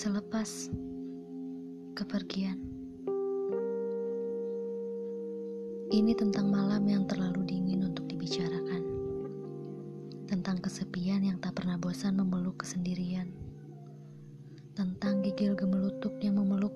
[0.00, 0.72] Selepas
[1.92, 2.56] kepergian,
[5.92, 8.80] ini tentang malam yang terlalu dingin untuk dibicarakan,
[10.24, 13.28] tentang kesepian yang tak pernah bosan memeluk kesendirian,
[14.72, 16.72] tentang gigil gemelutuk yang memeluk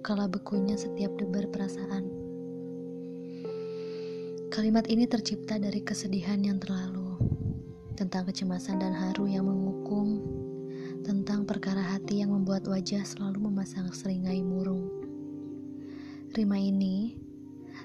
[0.00, 2.08] kala bekunya setiap debar perasaan.
[4.48, 7.20] Kalimat ini tercipta dari kesedihan yang terlalu,
[8.00, 10.35] tentang kecemasan dan haru yang mengukung
[12.56, 14.88] membuat wajah selalu memasang seringai murung.
[16.32, 17.20] Rima ini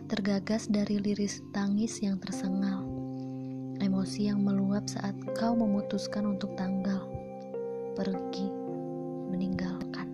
[0.07, 2.79] tergagas dari liris tangis yang tersengal,
[3.83, 7.03] emosi yang meluap saat kau memutuskan untuk tanggal,
[7.99, 8.47] pergi,
[9.35, 10.07] meninggalkan.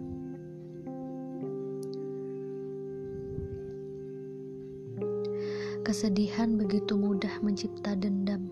[5.85, 8.49] Kesedihan begitu mudah mencipta dendam.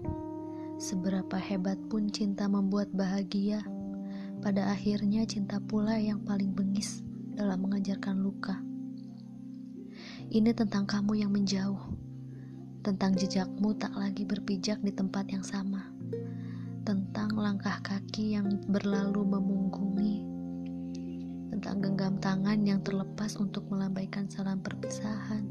[0.78, 3.66] Seberapa hebat pun cinta membuat bahagia,
[4.40, 7.04] pada akhirnya cinta pula yang paling bengis
[7.36, 8.64] dalam mengajarkan luka.
[10.32, 11.80] Ini tentang kamu yang menjauh,
[12.82, 15.92] tentang jejakmu tak lagi berpijak di tempat yang sama,
[16.88, 20.16] tentang langkah kaki yang berlalu memunggungi,
[21.54, 25.46] tentang genggam tangan yang terlepas untuk melambaikan salam perpisahan,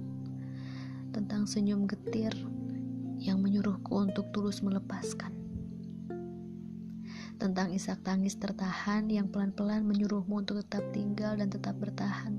[1.14, 2.34] tentang senyum getir
[3.20, 5.43] yang menyuruhku untuk tulus melepaskan
[7.34, 12.38] tentang isak tangis tertahan yang pelan-pelan menyuruhmu untuk tetap tinggal dan tetap bertahan,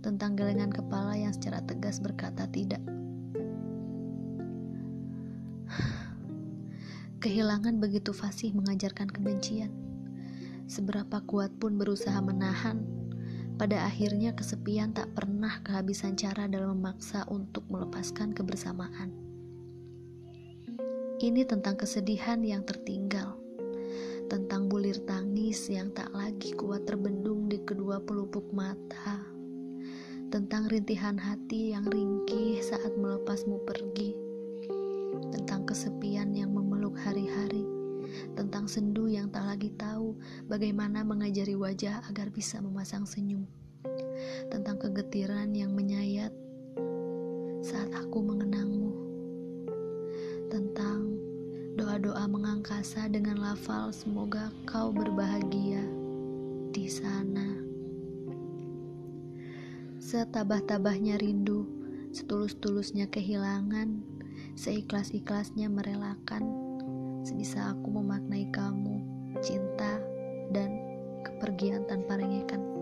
[0.00, 2.80] tentang gelengan kepala yang secara tegas berkata tidak.
[7.22, 9.72] Kehilangan begitu fasih mengajarkan kebencian.
[10.70, 12.84] Seberapa kuat pun berusaha menahan,
[13.58, 19.10] pada akhirnya kesepian tak pernah kehabisan cara dalam memaksa untuk melepaskan kebersamaan.
[21.22, 23.43] Ini tentang kesedihan yang tertinggal
[24.24, 29.20] tentang bulir tangis yang tak lagi kuat terbendung di kedua pelupuk mata,
[30.32, 34.16] tentang rintihan hati yang ringkih saat melepasmu pergi,
[35.34, 37.68] tentang kesepian yang memeluk hari-hari,
[38.32, 40.16] tentang sendu yang tak lagi tahu
[40.48, 43.44] bagaimana mengajari wajah agar bisa memasang senyum,
[44.48, 46.32] tentang kegetiran yang menyayat
[47.60, 48.92] saat aku mengenangmu,
[50.48, 50.93] tentang
[52.04, 55.80] doa-doa mengangkasa dengan lafal semoga kau berbahagia
[56.68, 57.56] di sana.
[60.04, 61.64] Setabah-tabahnya rindu,
[62.12, 64.04] setulus-tulusnya kehilangan,
[64.52, 66.44] seikhlas-ikhlasnya merelakan,
[67.24, 69.00] sebisa aku memaknai kamu,
[69.40, 69.96] cinta,
[70.52, 70.76] dan
[71.24, 72.73] kepergian tanpa rengekan.